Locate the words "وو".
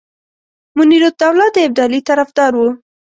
2.55-2.69